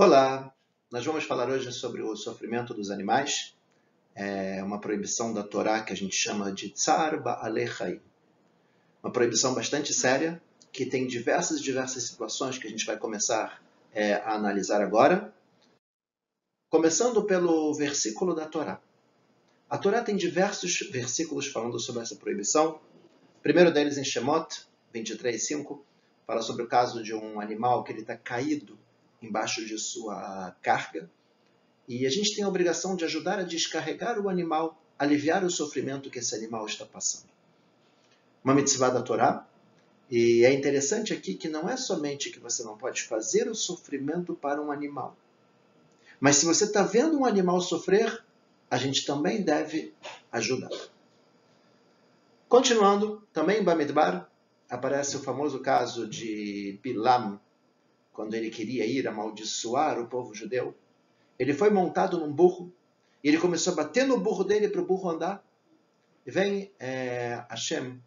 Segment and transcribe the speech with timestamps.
[0.00, 0.54] Olá,
[0.92, 3.56] nós vamos falar hoje sobre o sofrimento dos animais.
[4.14, 8.00] É uma proibição da Torá que a gente chama de Tsar Ba'alechai.
[9.02, 10.40] Uma proibição bastante séria
[10.70, 13.60] que tem diversas diversas situações que a gente vai começar
[13.92, 15.34] é, a analisar agora.
[16.70, 18.80] Começando pelo versículo da Torá.
[19.68, 22.80] A Torá tem diversos versículos falando sobre essa proibição.
[23.40, 24.62] O primeiro deles em Shemot
[24.94, 25.82] 23:5
[26.24, 28.78] fala sobre o caso de um animal que ele está caído
[29.22, 31.10] embaixo de sua carga.
[31.86, 36.10] E a gente tem a obrigação de ajudar a descarregar o animal, aliviar o sofrimento
[36.10, 37.28] que esse animal está passando.
[38.44, 39.46] Uma mitzvah da Torá.
[40.10, 44.34] E é interessante aqui que não é somente que você não pode fazer o sofrimento
[44.34, 45.16] para um animal.
[46.20, 48.24] Mas se você está vendo um animal sofrer,
[48.70, 49.94] a gente também deve
[50.32, 50.70] ajudar.
[52.48, 54.30] Continuando, também em Bamidbar,
[54.68, 57.38] aparece o famoso caso de Bilam,
[58.18, 60.74] quando ele queria ir amaldiçoar o povo judeu,
[61.38, 62.72] ele foi montado num burro
[63.22, 65.40] e ele começou a bater no burro dele para o burro andar.
[66.26, 68.02] E vem é, Hashem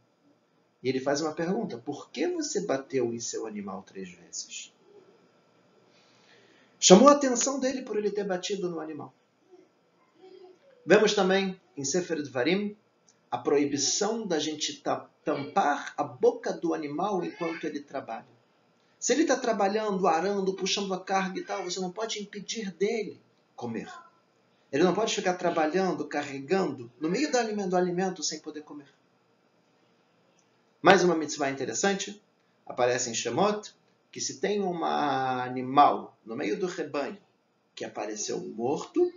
[0.84, 4.74] e ele faz uma pergunta: por que você bateu em seu animal três vezes?
[6.78, 9.14] Chamou a atenção dele por ele ter batido no animal.
[10.86, 12.76] Vemos também em Sefer Dvarim
[13.32, 14.84] a proibição da gente
[15.24, 18.41] tampar a boca do animal enquanto ele trabalha.
[19.02, 23.20] Se ele está trabalhando, arando, puxando a carga e tal, você não pode impedir dele
[23.56, 23.92] comer.
[24.72, 28.86] Ele não pode ficar trabalhando, carregando, no meio do alimento, do alimento sem poder comer.
[30.84, 32.22] Mais uma mitzvah interessante,
[32.64, 33.74] aparece em Shemot,
[34.12, 37.18] que se tem um animal no meio do rebanho
[37.74, 39.12] que apareceu morto,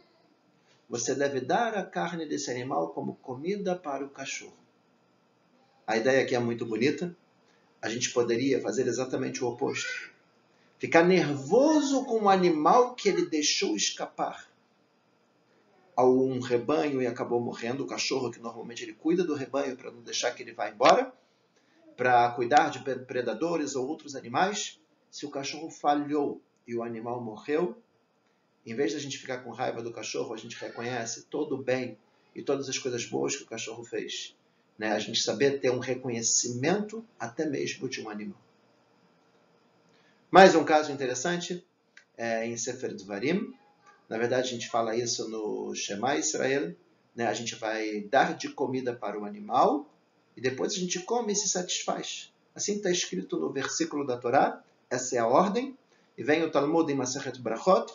[0.88, 4.56] você deve dar a carne desse animal como comida para o cachorro.
[5.86, 7.14] A ideia aqui é muito bonita,
[7.84, 10.10] a gente poderia fazer exatamente o oposto.
[10.78, 14.48] Ficar nervoso com o animal que ele deixou escapar
[15.94, 19.90] a um rebanho e acabou morrendo, o cachorro que normalmente ele cuida do rebanho para
[19.90, 21.12] não deixar que ele vá embora,
[21.94, 24.80] para cuidar de predadores ou outros animais.
[25.10, 27.76] Se o cachorro falhou e o animal morreu,
[28.64, 31.62] em vez de a gente ficar com raiva do cachorro, a gente reconhece todo o
[31.62, 31.98] bem
[32.34, 34.34] e todas as coisas boas que o cachorro fez.
[34.78, 34.92] Né?
[34.92, 38.40] A gente saber ter um reconhecimento até mesmo de um animal.
[40.30, 41.64] Mais um caso interessante
[42.16, 43.54] é em Sefer Dvarim.
[44.08, 46.74] Na verdade, a gente fala isso no Shema Israel.
[47.14, 47.26] Né?
[47.26, 49.88] A gente vai dar de comida para o animal
[50.36, 52.32] e depois a gente come e se satisfaz.
[52.54, 54.62] Assim está escrito no versículo da Torá.
[54.90, 55.76] Essa é a ordem.
[56.16, 57.92] E vem o Talmud em Masechet Brachot.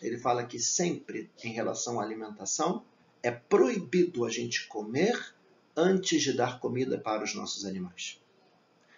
[0.00, 2.84] Ele fala que sempre, em relação à alimentação,
[3.22, 5.34] é proibido a gente comer
[5.76, 8.18] antes de dar comida para os nossos animais.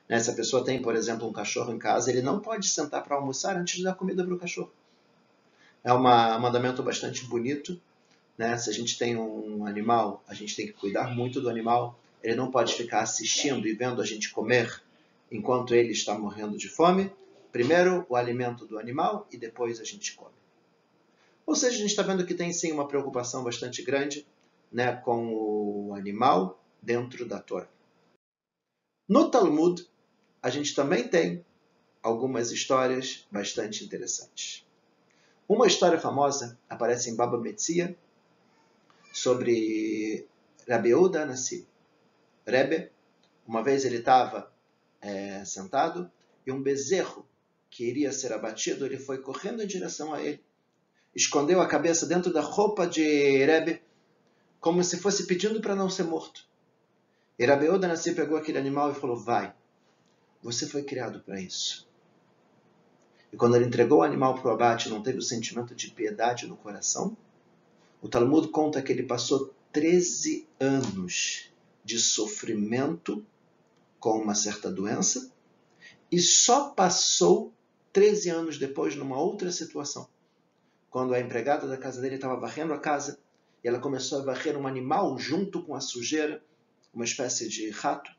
[0.09, 0.19] Né?
[0.21, 3.17] Se a pessoa tem, por exemplo, um cachorro em casa, ele não pode sentar para
[3.17, 4.73] almoçar antes de dar comida para o cachorro.
[5.83, 7.81] É uma, um mandamento bastante bonito.
[8.37, 8.57] Né?
[8.57, 11.99] Se a gente tem um animal, a gente tem que cuidar muito do animal.
[12.23, 14.83] Ele não pode ficar assistindo e vendo a gente comer
[15.31, 17.13] enquanto ele está morrendo de fome.
[17.53, 20.37] Primeiro o alimento do animal e depois a gente come.
[21.45, 24.27] Ou seja, a gente está vendo que tem sim uma preocupação bastante grande
[24.71, 27.69] né, com o animal dentro da Torá.
[29.09, 29.87] No Talmud,
[30.43, 31.45] a gente também tem
[32.03, 34.67] algumas histórias bastante interessantes.
[35.49, 37.97] Uma história famosa aparece em Baba Metzia
[39.13, 40.27] sobre
[40.69, 41.67] Rabeuda Nassi.
[42.47, 42.91] Rebbe,
[43.47, 44.53] uma vez ele estava
[45.01, 46.11] é, sentado
[46.47, 47.27] e um bezerro
[47.71, 50.43] que iria ser abatido, ele foi correndo em direção a ele,
[51.15, 53.83] escondeu a cabeça dentro da roupa de Rebbe,
[54.61, 56.48] como se fosse pedindo para não ser morto.
[57.39, 59.55] E Rabeoda Nassi pegou aquele animal e falou: Vai,
[60.43, 61.89] você foi criado para isso.
[63.33, 66.47] E quando ele entregou o animal para o abate, não teve o sentimento de piedade
[66.47, 67.17] no coração?
[68.03, 71.51] O Talmud conta que ele passou 13 anos
[71.85, 73.25] de sofrimento
[74.01, 75.31] com uma certa doença
[76.11, 77.53] e só passou
[77.93, 80.09] 13 anos depois numa outra situação.
[80.91, 83.19] Quando a empregada da casa dele estava varrendo a casa
[83.63, 86.43] e ela começou a varrer um animal junto com a sujeira
[86.93, 88.11] uma espécie de rato.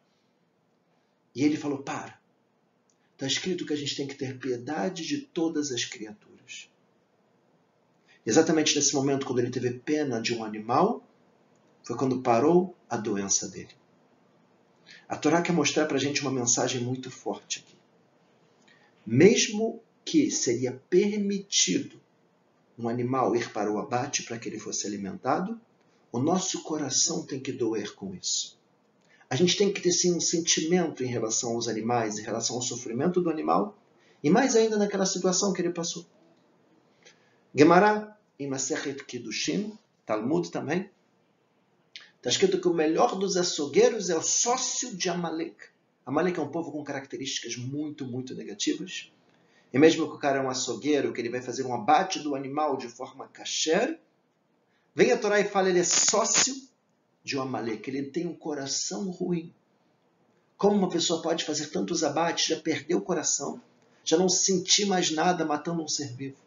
[1.33, 2.19] E ele falou: Para.
[3.13, 6.69] Está escrito que a gente tem que ter piedade de todas as criaturas.
[8.25, 11.05] Exatamente nesse momento, quando ele teve pena de um animal,
[11.83, 13.73] foi quando parou a doença dele.
[15.07, 17.75] A Torá quer mostrar para a gente uma mensagem muito forte aqui.
[19.05, 21.99] Mesmo que seria permitido
[22.77, 25.59] um animal ir para o abate para que ele fosse alimentado,
[26.11, 28.58] o nosso coração tem que doer com isso.
[29.29, 32.61] A gente tem que ter sim um sentimento em relação aos animais, em relação ao
[32.63, 33.77] sofrimento do animal,
[34.23, 36.05] e mais ainda naquela situação que ele passou.
[37.53, 40.89] Gemara, em Masechet Kiddushin, Talmud também,
[42.17, 45.57] está escrito que o melhor dos açougueiros é o sócio de Amalek.
[46.05, 49.11] Amalek é um povo com características muito, muito negativas.
[49.71, 52.33] E mesmo que o cara é um açougueiro, que ele vai fazer um abate do
[52.33, 53.99] animal de forma kasher,
[54.95, 56.68] vem a Torá e fala ele é sócio
[57.23, 59.53] de um Amalek, ele tem um coração ruim.
[60.57, 63.61] Como uma pessoa pode fazer tantos abates, já perdeu o coração,
[64.03, 66.37] já não sentir mais nada matando um ser vivo?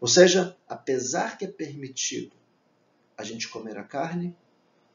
[0.00, 2.32] Ou seja, apesar que é permitido
[3.16, 4.36] a gente comer a carne,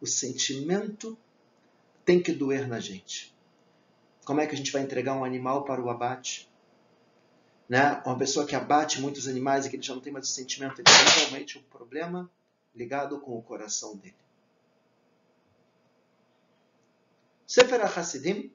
[0.02, 1.18] o sentimento
[2.04, 3.34] tem que doer na gente.
[4.26, 6.50] Como é que a gente vai entregar um animal para o abate?
[7.70, 8.02] Né?
[8.06, 10.82] Uma pessoa que abate muitos animais e que ele já não tem mais o sentimento,
[10.82, 12.30] ele tem realmente um problema
[12.78, 14.16] ligado com o coração dele.
[17.46, 18.54] Sefer HaChassidim,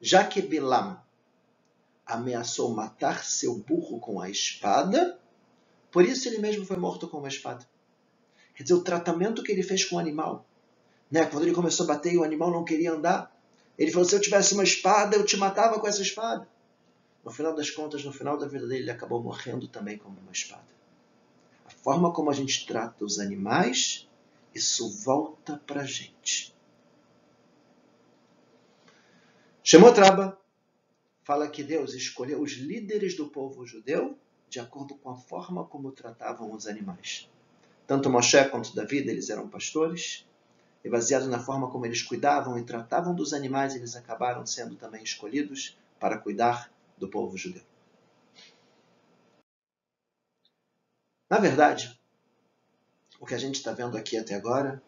[0.00, 1.00] já que Bilam
[2.04, 5.18] ameaçou matar seu burro com a espada,
[5.90, 7.68] por isso ele mesmo foi morto com uma espada.
[8.54, 10.44] Quer dizer, o tratamento que ele fez com o animal.
[11.10, 11.24] Né?
[11.26, 13.34] Quando ele começou a bater e o animal não queria andar,
[13.78, 16.48] ele falou: se eu tivesse uma espada, eu te matava com essa espada.
[17.24, 20.32] No final das contas, no final da vida dele, ele acabou morrendo também como uma
[20.32, 20.77] espada.
[21.82, 24.08] Forma como a gente trata os animais,
[24.54, 26.54] isso volta para a gente.
[29.62, 30.38] Shemot Rabba
[31.22, 35.92] fala que Deus escolheu os líderes do povo judeu de acordo com a forma como
[35.92, 37.28] tratavam os animais.
[37.86, 40.26] Tanto Moshe quanto Davi, eles eram pastores,
[40.84, 45.02] e baseado na forma como eles cuidavam e tratavam dos animais, eles acabaram sendo também
[45.02, 47.67] escolhidos para cuidar do povo judeu.
[51.28, 52.00] Na verdade,
[53.20, 54.82] o que a gente está vendo aqui até agora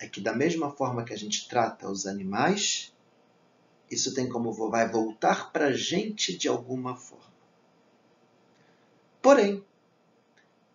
[0.00, 2.92] é que, da mesma forma que a gente trata os animais,
[3.90, 7.32] isso tem como vai voltar para a gente de alguma forma.
[9.22, 9.64] Porém,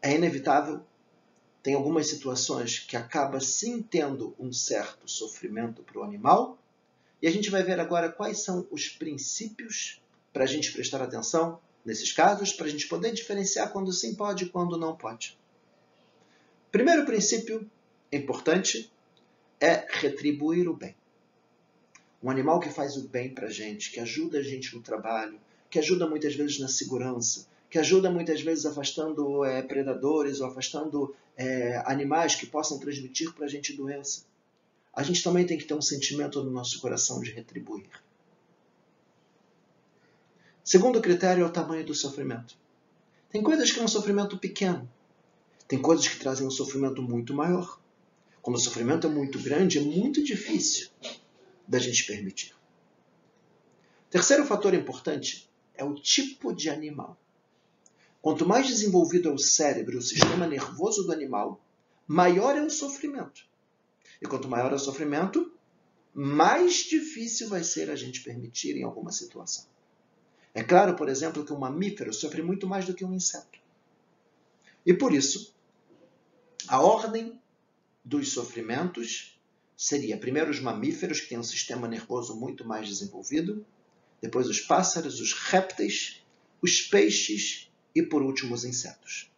[0.02, 0.86] é inevitável,
[1.62, 6.58] tem algumas situações que acaba sim tendo um certo sofrimento para o animal,
[7.22, 10.02] e a gente vai ver agora quais são os princípios
[10.32, 14.46] para a gente prestar atenção nesses casos, para a gente poder diferenciar quando sim pode
[14.46, 15.38] e quando não pode.
[16.72, 17.70] Primeiro princípio
[18.12, 18.92] importante
[19.60, 20.96] é retribuir o bem.
[22.22, 25.40] Um animal que faz o bem para a gente, que ajuda a gente no trabalho,
[25.70, 31.16] que ajuda muitas vezes na segurança, que ajuda muitas vezes afastando é, predadores ou afastando
[31.38, 34.24] é, animais que possam transmitir para a gente doença.
[34.94, 37.88] A gente também tem que ter um sentimento no nosso coração de retribuir.
[40.70, 42.56] Segundo critério é o tamanho do sofrimento.
[43.28, 44.88] Tem coisas que é um sofrimento pequeno.
[45.68, 47.82] Tem coisas que trazem um sofrimento muito maior.
[48.40, 50.90] Quando o sofrimento é muito grande, é muito difícil
[51.68, 52.54] da gente permitir.
[54.12, 57.18] Terceiro fator importante é o tipo de animal.
[58.22, 61.60] Quanto mais desenvolvido é o cérebro o sistema nervoso do animal,
[62.06, 63.44] maior é o sofrimento.
[64.22, 65.52] E quanto maior é o sofrimento,
[66.14, 69.66] mais difícil vai ser a gente permitir em alguma situação.
[70.60, 73.58] É claro, por exemplo, que um mamífero sofre muito mais do que um inseto.
[74.86, 75.56] E por isso,
[76.68, 77.42] a ordem
[78.04, 79.40] dos sofrimentos
[79.78, 83.66] seria primeiro os mamíferos, que têm um sistema nervoso muito mais desenvolvido,
[84.22, 86.22] depois os pássaros, os répteis,
[86.62, 89.32] os peixes e, por último, os insetos.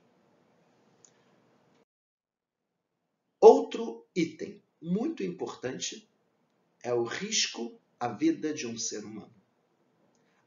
[3.39, 6.09] Outro item muito importante
[6.81, 9.40] é o risco à vida de um ser humano.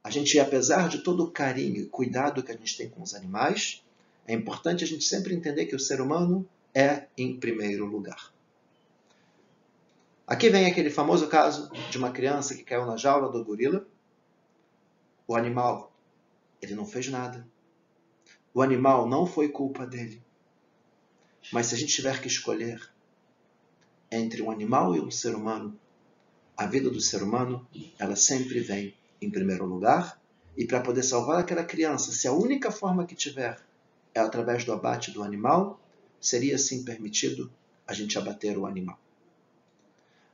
[0.04, 3.14] A gente, apesar de todo o carinho e cuidado que a gente tem com os
[3.14, 3.82] animais,
[4.26, 8.30] é importante a gente sempre entender que o ser humano é em primeiro lugar.
[10.26, 13.86] Aqui vem aquele famoso caso de uma criança que caiu na jaula do gorila.
[15.26, 15.90] O animal,
[16.60, 17.46] ele não fez nada.
[18.52, 20.22] O animal não foi culpa dele.
[21.50, 22.90] Mas se a gente tiver que escolher
[24.10, 25.78] entre um animal e um ser humano,
[26.56, 27.66] a vida do ser humano,
[27.98, 30.20] ela sempre vem em primeiro lugar.
[30.56, 33.58] E para poder salvar aquela criança, se a única forma que tiver
[34.14, 35.80] é através do abate do animal,
[36.20, 37.50] seria sim permitido
[37.86, 38.98] a gente abater o animal.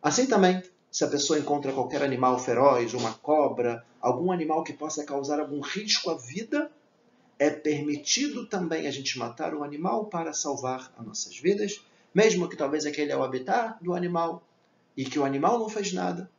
[0.03, 5.05] Assim também, se a pessoa encontra qualquer animal feroz, uma cobra, algum animal que possa
[5.05, 6.71] causar algum risco à vida,
[7.39, 11.83] é permitido também a gente matar o animal para salvar as nossas vidas,
[12.15, 14.43] mesmo que talvez aquele é o habitat do animal
[14.95, 16.31] e que o animal não fez nada,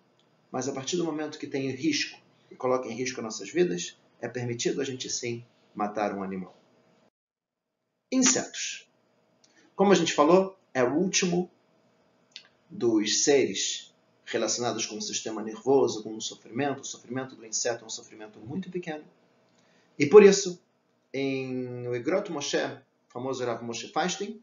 [0.52, 2.21] mas a partir do momento que tem risco
[2.52, 5.44] e coloca em risco nossas vidas, é permitido a gente sim
[5.74, 6.56] matar um animal.
[8.12, 8.88] Insetos.
[9.76, 11.50] Como a gente falou, é o último
[12.70, 13.94] dos seres
[14.26, 16.82] relacionados com o sistema nervoso, com o sofrimento.
[16.82, 19.04] O sofrimento do inseto é um sofrimento muito pequeno.
[19.98, 20.62] E por isso,
[21.14, 22.58] em o Igrot Moshe,
[23.08, 24.42] famoso Rav Moshe Feinstein,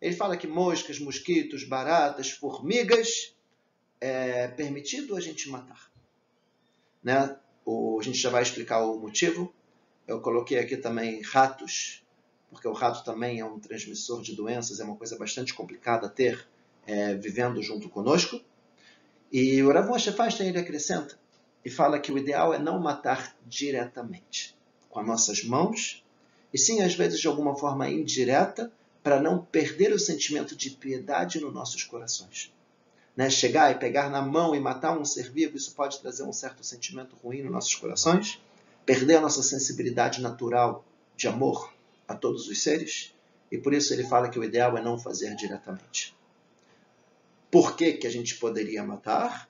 [0.00, 3.34] ele fala que moscas, mosquitos, baratas, formigas
[4.00, 5.90] é permitido a gente matar.
[7.02, 7.38] Né?
[7.64, 9.52] O, a gente já vai explicar o motivo.
[10.06, 12.02] Eu coloquei aqui também ratos,
[12.50, 16.46] porque o rato também é um transmissor de doenças, é uma coisa bastante complicada ter
[16.86, 18.40] é, vivendo junto conosco.
[19.32, 21.18] E o Rav Moshe Feinstein ele acrescenta
[21.64, 24.56] e fala que o ideal é não matar diretamente
[24.90, 26.04] com as nossas mãos,
[26.52, 28.70] e sim, às vezes, de alguma forma indireta,
[29.02, 32.52] para não perder o sentimento de piedade nos nossos corações.
[33.16, 33.28] Né?
[33.28, 36.64] Chegar e pegar na mão e matar um ser vivo, isso pode trazer um certo
[36.64, 38.40] sentimento ruim nos nossos corações,
[38.86, 40.84] perder a nossa sensibilidade natural
[41.16, 41.72] de amor
[42.08, 43.14] a todos os seres,
[43.50, 46.16] e por isso ele fala que o ideal é não fazer diretamente.
[47.50, 49.48] Por que, que a gente poderia matar?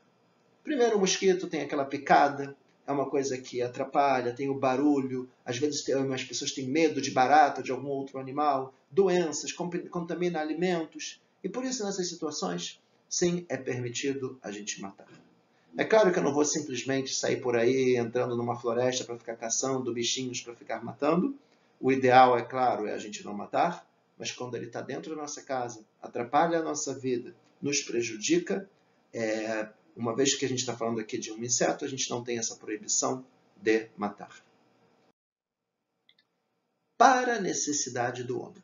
[0.65, 5.57] Primeiro, o mosquito tem aquela picada, é uma coisa que atrapalha, tem o barulho, às
[5.57, 11.49] vezes as pessoas têm medo de barata, de algum outro animal, doenças, contamina alimentos, e
[11.49, 12.81] por isso nessas situações,
[13.13, 15.07] sim, é permitido a gente matar.
[15.77, 19.37] É claro que eu não vou simplesmente sair por aí entrando numa floresta para ficar
[19.37, 21.37] caçando bichinhos para ficar matando.
[21.79, 23.87] O ideal, é claro, é a gente não matar,
[24.19, 28.69] mas quando ele está dentro da nossa casa, atrapalha a nossa vida, nos prejudica,
[29.13, 32.25] é, uma vez que a gente está falando aqui de um inseto, a gente não
[32.25, 33.27] tem essa proibição
[33.57, 34.43] de matar.
[36.97, 38.63] Para a necessidade do homem.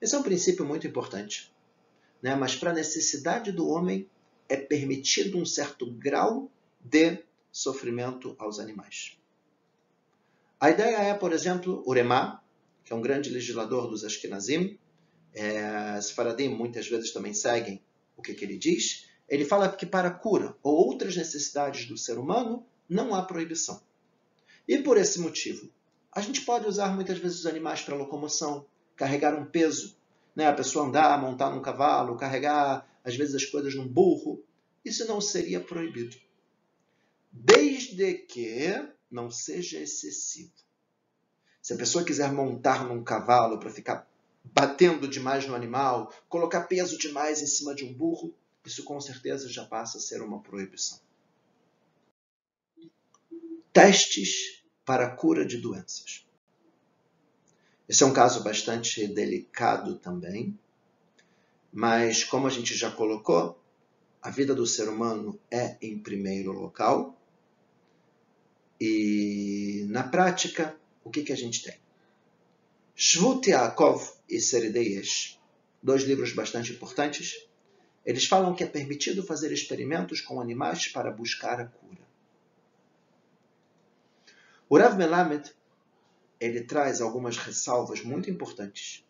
[0.00, 1.51] Esse é um princípio muito importante.
[2.22, 2.34] Né?
[2.36, 4.08] Mas para a necessidade do homem
[4.48, 6.50] é permitido um certo grau
[6.80, 7.18] de
[7.50, 9.18] sofrimento aos animais.
[10.60, 12.40] A ideia é, por exemplo, Uremá,
[12.84, 14.78] que é um grande legislador dos Ashkenazim,
[15.34, 17.82] é, Sfaradim muitas vezes também seguem
[18.16, 22.18] o que, que ele diz, ele fala que para cura ou outras necessidades do ser
[22.18, 23.82] humano não há proibição.
[24.68, 25.70] E por esse motivo,
[26.12, 29.96] a gente pode usar muitas vezes os animais para locomoção, carregar um peso,
[30.34, 30.46] né?
[30.46, 34.42] a pessoa andar, montar num cavalo, carregar às vezes as coisas num burro.
[34.84, 36.16] Isso não seria proibido.
[37.30, 40.52] Desde que não seja excessivo.
[41.60, 44.08] Se a pessoa quiser montar num cavalo para ficar
[44.44, 48.34] batendo demais no animal, colocar peso demais em cima de um burro,
[48.64, 50.98] isso com certeza já passa a ser uma proibição.
[53.72, 56.26] Testes para cura de doenças.
[57.92, 60.58] Esse é um caso bastante delicado também,
[61.70, 63.62] mas como a gente já colocou,
[64.22, 67.14] a vida do ser humano é em primeiro local.
[68.80, 71.78] E na prática, o que, que a gente tem?
[72.96, 75.38] Shvut Yaakov e Serideias,
[75.82, 77.46] dois livros bastante importantes,
[78.06, 82.00] eles falam que é permitido fazer experimentos com animais para buscar a cura.
[84.66, 85.52] O Rav Melamed
[86.42, 89.04] ele traz algumas ressalvas muito importantes.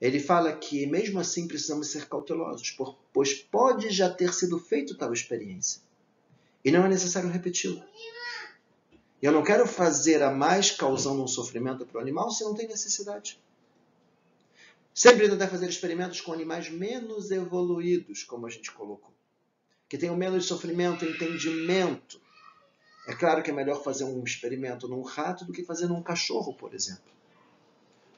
[0.00, 2.76] Ele fala que, mesmo assim, precisamos ser cautelosos,
[3.12, 5.80] pois pode já ter sido feito tal experiência.
[6.64, 7.86] E não é necessário repeti-la.
[9.22, 12.66] Eu não quero fazer a mais causando um sofrimento para o animal se não tem
[12.66, 13.38] necessidade.
[14.92, 19.14] Sempre tentar fazer experimentos com animais menos evoluídos, como a gente colocou,
[19.88, 22.20] que tenham menos sofrimento, entendimento.
[23.06, 26.54] É claro que é melhor fazer um experimento num rato do que fazer num cachorro,
[26.54, 27.12] por exemplo.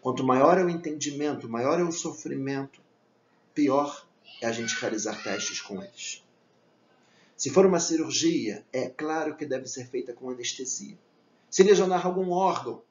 [0.02, 2.80] Quanto maior é o entendimento, maior é o sofrimento,
[3.54, 4.06] pior
[4.42, 6.22] é a gente realizar testes com eles.
[7.36, 10.98] Se for uma cirurgia, é claro que deve ser feita com anestesia.
[11.50, 12.82] Se lesionar algum órgão,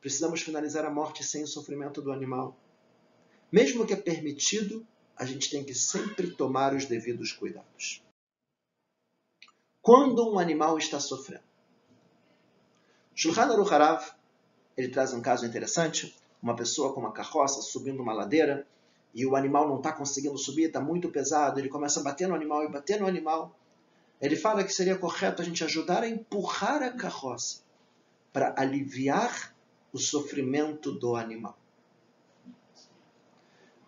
[0.00, 2.56] precisamos finalizar a morte sem o sofrimento do animal.
[3.50, 8.02] Mesmo que é permitido, a gente tem que sempre tomar os devidos cuidados.
[9.82, 11.42] Quando um animal está sofrendo.
[13.16, 14.12] Shulchan Aruch Harav,
[14.76, 18.64] ele traz um caso interessante, uma pessoa com uma carroça subindo uma ladeira
[19.12, 22.34] e o animal não está conseguindo subir, está muito pesado, ele começa a bater no
[22.36, 23.58] animal e bater no animal.
[24.20, 27.62] Ele fala que seria correto a gente ajudar a empurrar a carroça
[28.32, 29.52] para aliviar
[29.92, 31.58] o sofrimento do animal.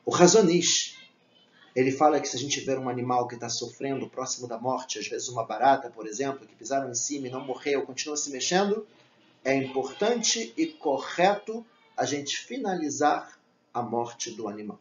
[0.04, 0.98] O Razonish,
[1.74, 4.98] ele fala que se a gente ver um animal que está sofrendo próximo da morte,
[4.98, 8.30] às vezes uma barata, por exemplo, que pisaram em cima e não morreu, continua se
[8.30, 8.86] mexendo,
[9.44, 11.66] é importante e correto
[11.96, 13.38] a gente finalizar
[13.72, 14.78] a morte do animal.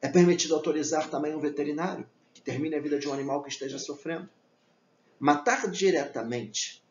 [0.00, 3.78] É permitido autorizar também um veterinário que termine a vida de um animal que esteja
[3.78, 4.28] sofrendo.
[5.18, 6.82] Matar diretamente,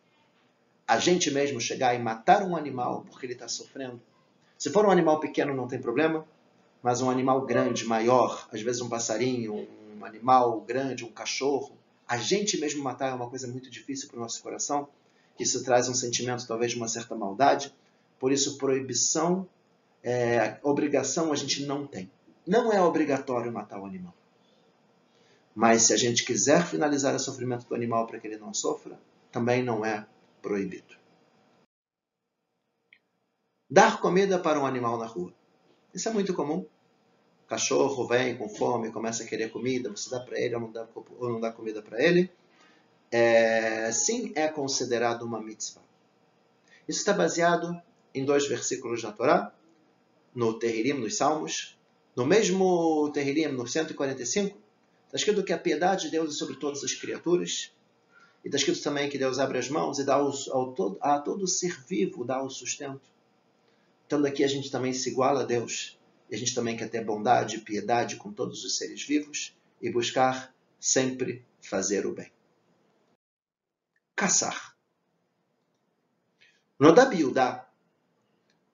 [0.87, 4.01] a gente mesmo chegar e matar um animal porque ele está sofrendo.
[4.57, 6.25] Se for um animal pequeno, não tem problema
[6.81, 12.17] mas um animal grande, maior, às vezes um passarinho, um animal grande, um cachorro, a
[12.17, 14.88] gente mesmo matar é uma coisa muito difícil para o nosso coração.
[15.39, 17.73] Isso traz um sentimento talvez de uma certa maldade.
[18.19, 19.47] Por isso, proibição,
[20.03, 22.11] é, obrigação a gente não tem.
[22.45, 24.13] Não é obrigatório matar o animal.
[25.55, 29.00] Mas se a gente quiser finalizar o sofrimento do animal para que ele não sofra,
[29.31, 30.05] também não é
[30.41, 30.95] proibido.
[33.69, 35.33] Dar comida para um animal na rua.
[35.93, 36.65] Isso é muito comum.
[37.45, 40.71] O cachorro vem com fome, começa a querer comida, você dá para ele ou não
[40.71, 40.88] dá,
[41.19, 42.31] ou não dá comida para ele.
[43.12, 45.81] É, sim, é considerado uma mitzvah.
[46.88, 47.81] Isso está baseado
[48.13, 49.53] em dois versículos da Torá,
[50.33, 51.77] no Terrilim, nos Salmos.
[52.15, 54.57] No mesmo Terrilim, no 145,
[55.05, 57.71] está escrito que a piedade de Deus é sobre todas as criaturas.
[58.43, 61.48] E está escrito também que Deus abre as mãos e dá ao, todo, a todo
[61.48, 63.01] ser vivo dá o sustento.
[64.11, 65.97] Então daqui a gente também se iguala a Deus.
[66.29, 69.89] E a gente também quer ter bondade e piedade com todos os seres vivos e
[69.89, 72.29] buscar sempre fazer o bem.
[74.13, 74.75] Caçar.
[76.77, 77.69] No Dabiudá,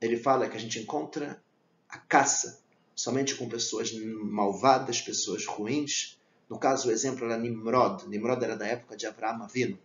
[0.01, 1.39] ele fala que a gente encontra
[1.87, 2.59] a caça
[2.95, 6.19] somente com pessoas malvadas, pessoas ruins.
[6.49, 8.07] No caso, o exemplo era Nimrod.
[8.07, 9.77] Nimrod era da época de Avraham Avino,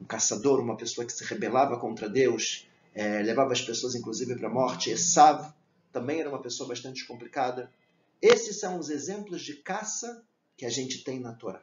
[0.00, 4.48] um caçador, uma pessoa que se rebelava contra Deus, é, levava as pessoas inclusive para
[4.48, 4.90] a morte.
[4.90, 5.52] Esav
[5.92, 7.70] também era uma pessoa bastante complicada.
[8.22, 10.24] Esses são os exemplos de caça
[10.56, 11.62] que a gente tem na Torá.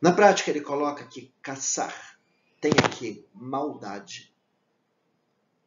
[0.00, 2.18] Na prática, ele coloca que caçar
[2.60, 4.32] tem aqui maldade,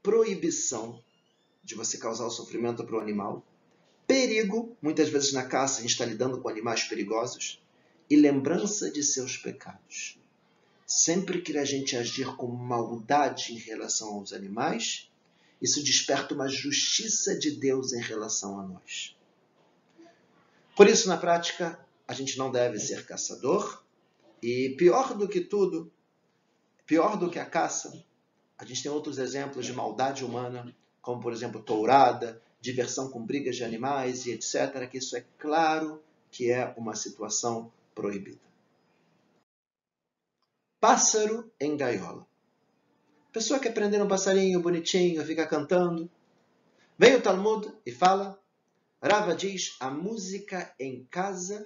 [0.01, 1.03] proibição
[1.63, 3.45] de você causar o sofrimento para o animal,
[4.07, 7.61] perigo, muitas vezes na caça a gente está lidando com animais perigosos,
[8.09, 10.17] e lembrança de seus pecados.
[10.87, 15.11] Sempre que a gente agir com maldade em relação aos animais,
[15.61, 19.15] isso desperta uma justiça de Deus em relação a nós.
[20.75, 23.83] Por isso, na prática, a gente não deve ser caçador,
[24.41, 25.91] e pior do que tudo,
[26.87, 28.01] Pior do que a caça,
[28.57, 33.57] a gente tem outros exemplos de maldade humana, como por exemplo tourada, diversão com brigas
[33.57, 38.46] de animais e etc., que isso é claro que é uma situação proibida.
[40.79, 42.27] Pássaro em gaiola.
[43.33, 46.09] Pessoa que aprender um passarinho bonitinho, fica cantando.
[46.99, 48.39] Vem o Talmud e fala,
[49.01, 51.65] Rava diz, a música em casa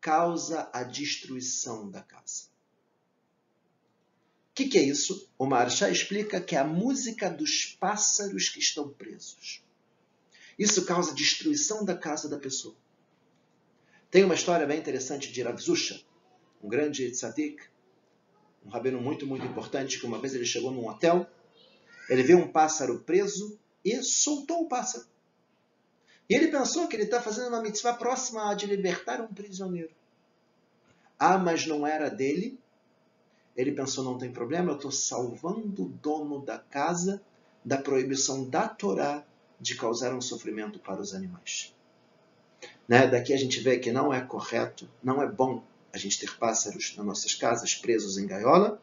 [0.00, 2.44] causa a destruição da casa.
[4.50, 5.28] O que, que, é isso?
[5.38, 9.62] O Marchá explica que é a música dos pássaros que estão presos.
[10.58, 12.74] Isso causa destruição da casa da pessoa.
[14.10, 16.02] Tem uma história bem interessante de Rav Zusha,
[16.62, 17.71] um grande tzadik,
[18.64, 21.26] um rabino muito, muito importante, que uma vez ele chegou num hotel,
[22.08, 25.06] ele viu um pássaro preso e soltou o pássaro.
[26.28, 29.90] E ele pensou que ele está fazendo uma mitzvah próxima de libertar um prisioneiro.
[31.18, 32.58] Ah, mas não era dele,
[33.56, 37.22] ele pensou: não tem problema, eu estou salvando o dono da casa
[37.64, 39.24] da proibição da Torá
[39.60, 41.74] de causar um sofrimento para os animais.
[42.88, 43.06] Né?
[43.06, 46.94] Daqui a gente vê que não é correto, não é bom a gente ter pássaros
[46.96, 48.80] nas nossas casas presos em gaiola.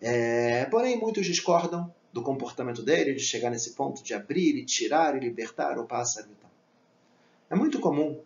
[0.00, 5.16] É, porém, muitos discordam do comportamento dele, de chegar nesse ponto de abrir e tirar
[5.16, 6.50] e libertar o pássaro e tal.
[7.50, 8.20] É muito comum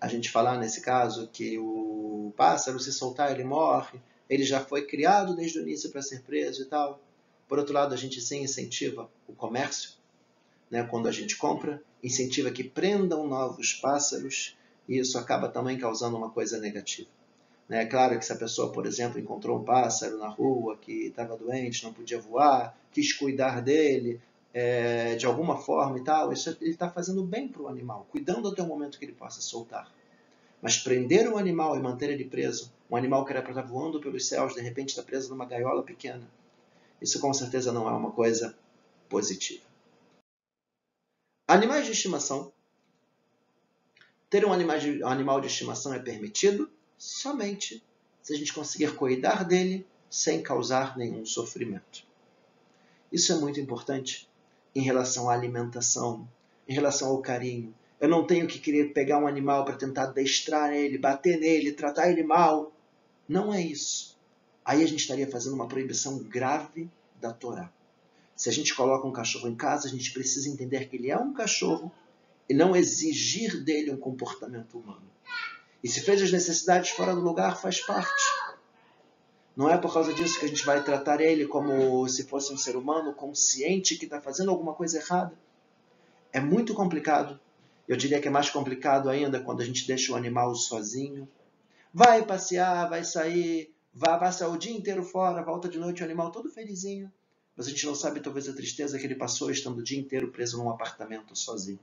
[0.00, 4.00] a gente falar nesse caso que o pássaro, se soltar, ele morre
[4.32, 6.98] ele já foi criado desde o início para ser preso e tal.
[7.46, 9.90] Por outro lado, a gente sim incentiva o comércio,
[10.70, 10.84] né?
[10.84, 14.56] quando a gente compra, incentiva que prendam novos pássaros,
[14.88, 17.08] e isso acaba também causando uma coisa negativa.
[17.68, 17.82] Né?
[17.82, 21.36] É claro que se a pessoa, por exemplo, encontrou um pássaro na rua que estava
[21.36, 24.20] doente, não podia voar, quis cuidar dele
[24.52, 28.48] é, de alguma forma e tal, isso ele está fazendo bem para o animal, cuidando
[28.48, 29.90] até o momento que ele possa soltar.
[30.60, 34.00] Mas prender um animal e manter ele preso, um animal que era para estar voando
[34.00, 36.28] pelos céus, de repente está preso numa gaiola pequena,
[37.00, 38.56] isso com certeza não é uma coisa
[39.08, 39.64] positiva.
[41.48, 42.52] Animais de estimação.
[44.32, 47.84] Ter um animal de estimação é permitido somente
[48.22, 52.06] se a gente conseguir cuidar dele sem causar nenhum sofrimento.
[53.12, 54.26] Isso é muito importante
[54.74, 56.26] em relação à alimentação,
[56.66, 60.72] em relação ao carinho, eu não tenho que querer pegar um animal para tentar destrar
[60.72, 62.72] ele, bater nele, tratar ele mal.
[63.28, 64.18] Não é isso.
[64.64, 66.88] Aí a gente estaria fazendo uma proibição grave
[67.20, 67.70] da Torá.
[68.34, 71.18] Se a gente coloca um cachorro em casa, a gente precisa entender que ele é
[71.18, 71.92] um cachorro
[72.48, 75.10] e não exigir dele um comportamento humano.
[75.82, 78.24] E se fez as necessidades fora do lugar, faz parte.
[79.56, 82.56] Não é por causa disso que a gente vai tratar ele como se fosse um
[82.56, 85.38] ser humano consciente que está fazendo alguma coisa errada.
[86.32, 87.38] É muito complicado
[87.92, 91.28] eu diria que é mais complicado ainda quando a gente deixa o animal sozinho.
[91.92, 96.30] Vai passear, vai sair, vai passar o dia inteiro fora, volta de noite o animal
[96.30, 97.12] todo felizinho,
[97.56, 100.28] mas a gente não sabe talvez a tristeza que ele passou estando o dia inteiro
[100.28, 101.80] preso num apartamento sozinho.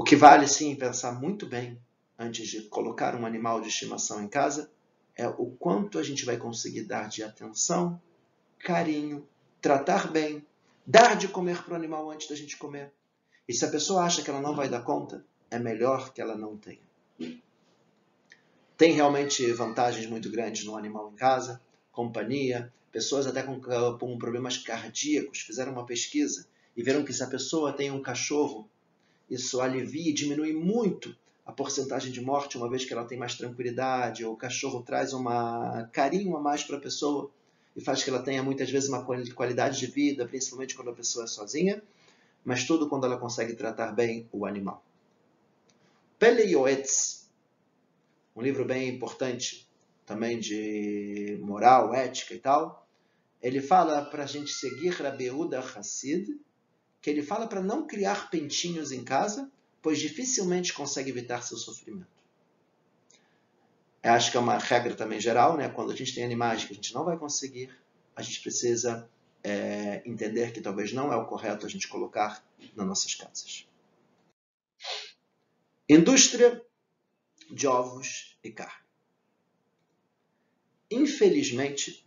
[0.00, 1.78] O que vale sim pensar muito bem
[2.18, 4.72] antes de colocar um animal de estimação em casa
[5.14, 8.00] é o quanto a gente vai conseguir dar de atenção,
[8.60, 9.28] carinho,
[9.60, 10.42] tratar bem,
[10.86, 12.90] dar de comer para o animal antes da gente comer.
[13.46, 16.34] E se a pessoa acha que ela não vai dar conta, é melhor que ela
[16.34, 16.80] não tenha.
[18.78, 21.60] Tem realmente vantagens muito grandes no animal em casa,
[21.92, 23.60] companhia, pessoas até com,
[23.98, 28.66] com problemas cardíacos fizeram uma pesquisa e viram que se a pessoa tem um cachorro,
[29.30, 31.14] isso alivia e diminui muito
[31.46, 35.12] a porcentagem de morte, uma vez que ela tem mais tranquilidade, ou o cachorro traz
[35.14, 35.24] um
[35.92, 37.30] carinho a mais para a pessoa
[37.76, 41.24] e faz que ela tenha muitas vezes uma qualidade de vida, principalmente quando a pessoa
[41.24, 41.82] é sozinha,
[42.44, 44.82] mas tudo quando ela consegue tratar bem o animal.
[46.18, 47.28] Pele Yoetz,
[48.34, 49.68] um livro bem importante
[50.04, 52.86] também de moral, ética e tal,
[53.42, 56.28] ele fala para a gente seguir Rabiuda Hassid,
[57.00, 62.20] que ele fala para não criar pentinhos em casa, pois dificilmente consegue evitar seu sofrimento.
[64.02, 65.68] Eu acho que é uma regra também geral, né?
[65.68, 67.70] Quando a gente tem animais que a gente não vai conseguir,
[68.16, 69.08] a gente precisa
[69.42, 73.66] é, entender que talvez não é o correto a gente colocar nas nossas casas.
[75.88, 76.64] Indústria
[77.50, 78.84] de ovos e carne.
[80.90, 82.06] Infelizmente,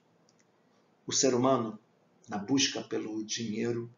[1.05, 1.79] o ser humano,
[2.27, 3.93] na busca pelo dinheiro,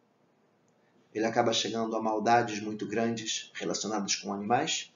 [1.14, 4.92] ele acaba chegando a maldades muito grandes relacionadas com animais.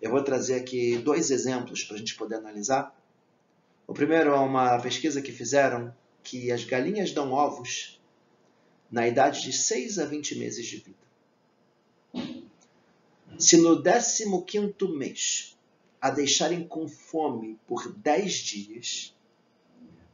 [0.00, 2.94] Eu vou trazer aqui dois exemplos para a gente poder analisar.
[3.86, 8.00] O primeiro é uma pesquisa que fizeram que as galinhas dão ovos
[8.90, 10.98] na idade de 6 a 20 meses de vida.
[13.38, 15.56] Se no 15º mês
[16.00, 19.14] a deixarem com fome por 10 dias,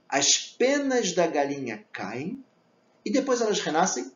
[0.09, 2.45] as penas da galinha caem
[3.05, 4.13] e depois elas renascem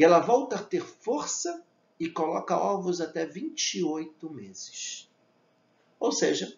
[0.00, 1.62] e ela volta a ter força
[1.98, 5.10] e coloca ovos até 28 meses.
[5.98, 6.56] Ou seja,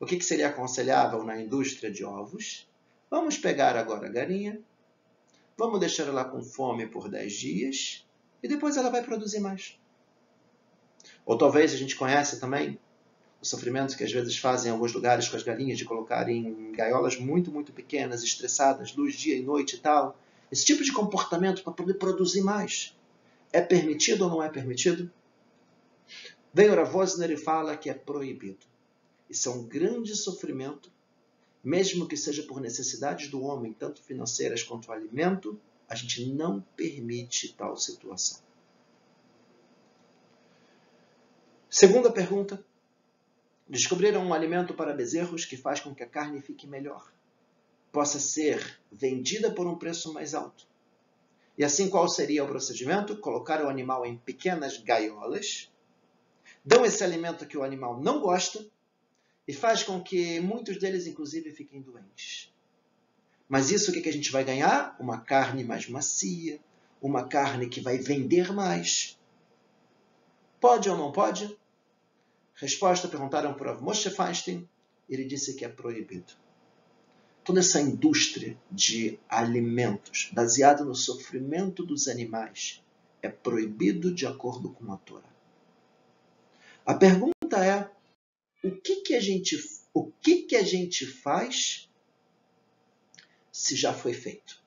[0.00, 2.68] o que seria aconselhável na indústria de ovos?
[3.08, 4.60] Vamos pegar agora a galinha,
[5.56, 8.04] vamos deixar ela com fome por 10 dias
[8.42, 9.78] e depois ela vai produzir mais.
[11.24, 12.76] Ou talvez a gente conhece também
[13.40, 16.72] o sofrimento que às vezes fazem em alguns lugares com as galinhas de colocarem em
[16.72, 20.18] gaiolas muito, muito pequenas, estressadas, luz dia e noite e tal,
[20.54, 22.96] esse tipo de comportamento para poder produzir mais
[23.52, 25.10] é permitido ou não é permitido?
[26.56, 28.64] O Ravosner e fala que é proibido.
[29.28, 30.92] Isso é um grande sofrimento,
[31.62, 37.52] mesmo que seja por necessidades do homem, tanto financeiras quanto alimento, a gente não permite
[37.54, 38.38] tal situação.
[41.68, 42.64] Segunda pergunta.
[43.68, 47.12] Descobriram um alimento para bezerros que faz com que a carne fique melhor
[47.94, 50.66] possa ser vendida por um preço mais alto.
[51.56, 53.16] E assim, qual seria o procedimento?
[53.18, 55.72] Colocar o animal em pequenas gaiolas,
[56.64, 58.66] dão esse alimento que o animal não gosta
[59.46, 62.52] e faz com que muitos deles, inclusive, fiquem doentes.
[63.48, 64.96] Mas isso o que a gente vai ganhar?
[64.98, 66.58] Uma carne mais macia,
[67.00, 69.16] uma carne que vai vender mais.
[70.60, 71.56] Pode ou não pode?
[72.54, 74.68] Resposta perguntaram para Moshe Feinstein.
[75.08, 76.43] Ele disse que é proibido
[77.44, 82.82] toda essa indústria de alimentos baseada no sofrimento dos animais
[83.22, 85.28] é proibido de acordo com a Torá.
[86.84, 87.90] A pergunta é:
[88.62, 89.56] o que, que a gente
[89.92, 91.88] o que, que a gente faz
[93.52, 94.60] se já foi feito?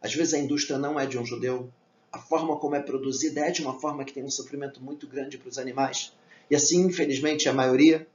[0.00, 1.72] Às vezes a indústria não é de um judeu,
[2.12, 5.38] a forma como é produzida é de uma forma que tem um sofrimento muito grande
[5.38, 6.12] para os animais.
[6.50, 8.06] E assim, infelizmente, a maioria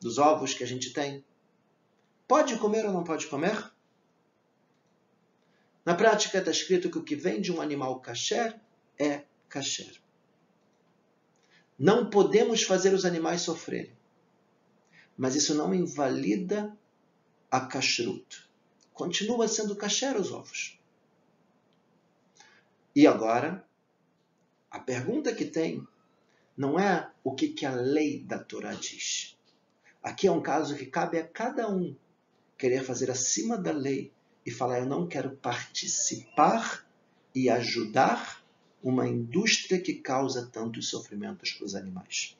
[0.00, 1.24] dos ovos que a gente tem
[2.26, 3.72] Pode comer ou não pode comer?
[5.84, 8.58] Na prática está escrito que o que vem de um animal kasher
[8.98, 10.00] é kasher.
[11.78, 13.94] Não podemos fazer os animais sofrerem.
[15.16, 16.76] Mas isso não invalida
[17.50, 18.44] a kashrut.
[18.92, 20.80] Continua sendo kasher os ovos.
[22.94, 23.64] E agora,
[24.70, 25.86] a pergunta que tem
[26.56, 29.38] não é o que, que a lei da Torá diz.
[30.02, 31.94] Aqui é um caso que cabe a cada um
[32.56, 34.12] querer fazer acima da lei
[34.44, 36.86] e falar: eu não quero participar
[37.34, 38.42] e ajudar
[38.82, 42.36] uma indústria que causa tantos sofrimentos para os animais.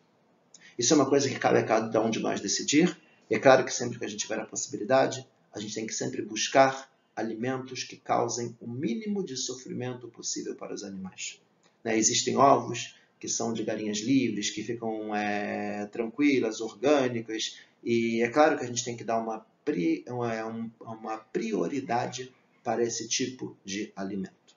[0.79, 2.97] Isso é uma coisa que cabe a cada um de nós decidir.
[3.29, 5.95] E é claro que sempre que a gente tiver a possibilidade, a gente tem que
[5.95, 11.41] sempre buscar alimentos que causem o mínimo de sofrimento possível para os animais.
[11.83, 11.97] Né?
[11.97, 18.59] Existem ovos que são de galinhas livres, que ficam é, tranquilas, orgânicas, e é claro
[18.59, 20.45] que a gente tem que dar uma é
[20.85, 24.55] uma prioridade para esse tipo de alimento.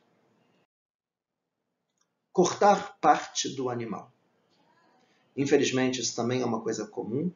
[2.32, 4.12] Cortar parte do animal.
[5.36, 7.32] Infelizmente, isso também é uma coisa comum.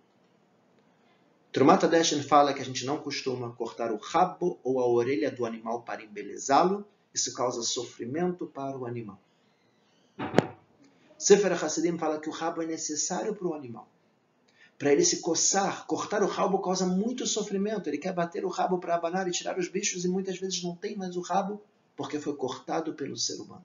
[1.51, 5.45] Trumat Adeshen fala que a gente não costuma cortar o rabo ou a orelha do
[5.45, 6.86] animal para embelezá-lo.
[7.13, 9.19] Isso causa sofrimento para o animal.
[11.17, 13.88] Sefer Hassidim fala que o rabo é necessário para o animal.
[14.83, 17.87] Para ele se coçar, cortar o rabo causa muito sofrimento.
[17.87, 20.75] Ele quer bater o rabo para abanar e tirar os bichos e muitas vezes não
[20.75, 21.63] tem mais o rabo
[21.95, 23.63] porque foi cortado pelo ser humano.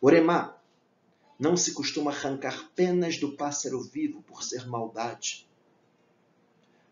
[0.00, 0.56] Oremá,
[1.38, 5.48] não se costuma arrancar penas do pássaro vivo por ser maldade.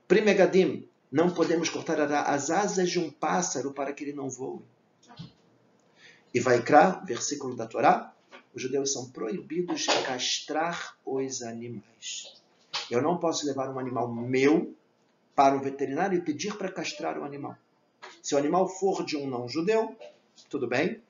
[0.06, 4.62] Primegadim, não podemos cortar as asas de um pássaro para que ele não voe.
[6.32, 8.14] E vai Vaikra, versículo da Torá,
[8.54, 12.43] os judeus são proibidos de castrar os animais.
[12.90, 14.74] Eu não posso levar um animal meu
[15.34, 17.56] para um veterinário e pedir para castrar o animal.
[18.22, 19.96] Se o animal for de um não judeu,
[20.48, 21.00] tudo bem.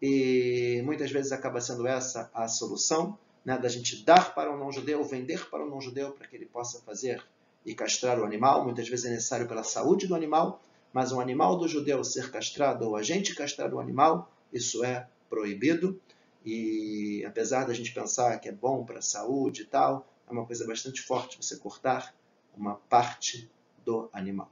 [0.00, 4.72] E muitas vezes acaba sendo essa a solução, né, da gente dar para um não
[4.72, 7.22] judeu, vender para um não judeu para que ele possa fazer
[7.64, 8.64] e castrar o animal.
[8.64, 12.86] Muitas vezes é necessário pela saúde do animal, mas um animal do judeu ser castrado
[12.86, 15.98] ou a gente castrar o animal, isso é proibido.
[16.44, 20.46] E apesar da gente pensar que é bom para a saúde e tal, é uma
[20.46, 22.14] coisa bastante forte você cortar
[22.56, 23.50] uma parte
[23.84, 24.50] do animal.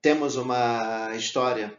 [0.00, 1.76] Temos uma história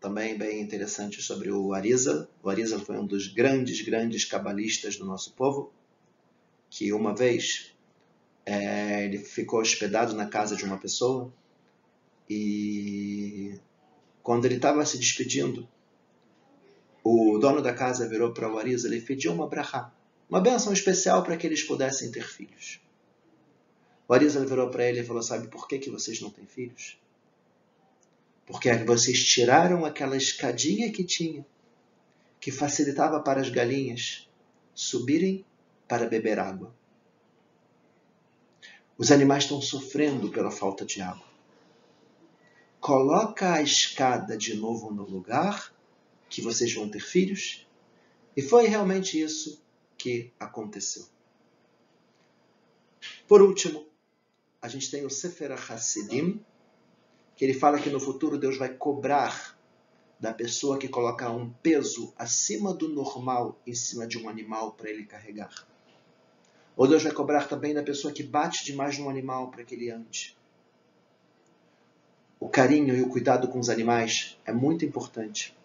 [0.00, 2.26] também bem interessante sobre o Arizal.
[2.42, 5.72] O Arizal foi um dos grandes, grandes cabalistas do nosso povo,
[6.70, 7.72] que uma vez
[8.44, 11.32] é, ele ficou hospedado na casa de uma pessoa
[12.28, 13.60] e
[14.22, 15.68] quando ele estava se despedindo,
[17.04, 19.92] o dono da casa virou para o Arizal e pediu uma brahá,
[20.32, 22.80] uma benção especial para que eles pudessem ter filhos.
[24.08, 26.98] O Arizal virou para ele e falou: Sabe por que, que vocês não têm filhos?
[28.46, 31.44] Porque vocês tiraram aquela escadinha que tinha,
[32.40, 34.26] que facilitava para as galinhas
[34.74, 35.44] subirem
[35.86, 36.74] para beber água.
[38.96, 41.26] Os animais estão sofrendo pela falta de água.
[42.80, 45.74] Coloca a escada de novo no lugar
[46.30, 47.66] que vocês vão ter filhos.
[48.34, 49.61] E foi realmente isso
[50.02, 51.06] que aconteceu.
[53.28, 53.86] Por último,
[54.60, 56.44] a gente tem o Sefer Hassidim,
[57.36, 59.56] que ele fala que no futuro Deus vai cobrar
[60.18, 64.90] da pessoa que coloca um peso acima do normal em cima de um animal para
[64.90, 65.68] ele carregar.
[66.76, 69.88] Ou Deus vai cobrar também da pessoa que bate demais no animal para que ele
[69.88, 70.36] ande.
[72.40, 75.56] O carinho e o cuidado com os animais é muito importante.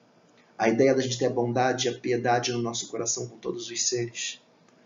[0.57, 3.69] A ideia da gente ter a bondade e a piedade no nosso coração com todos
[3.69, 4.41] os seres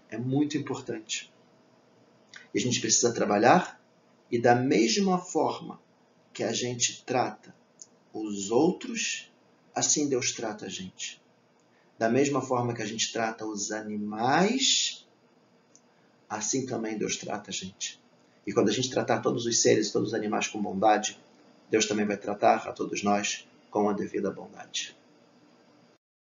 [0.10, 1.32] é muito importante.
[2.54, 3.82] E a gente precisa trabalhar
[4.30, 5.80] e da mesma forma
[6.34, 7.56] que a gente trata
[8.14, 9.32] os outros,
[9.74, 11.22] assim Deus trata a gente.
[11.98, 15.08] Da mesma forma que a gente trata os animais,
[16.30, 18.02] assim também Deus trata a gente.
[18.46, 21.18] E quando a gente tratar todos os seres, todos os animais com bondade,
[21.70, 25.00] Deus também vai tratar a todos nós com a devida bondade.